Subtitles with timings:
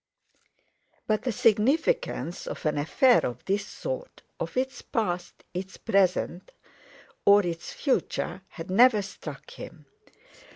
[1.05, 6.53] But the significance of an affair of this sort—of its past, its present,
[7.23, 9.85] or its future—had never struck him.